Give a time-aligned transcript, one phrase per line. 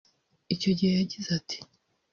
[0.53, 1.57] Icyo gihe yagize ati